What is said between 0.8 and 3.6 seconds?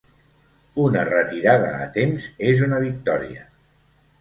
Una retirada a temps és una victòria.